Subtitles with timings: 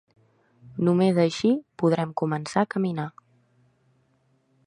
[0.87, 1.51] Només així
[1.83, 3.07] podrem començar a caminar.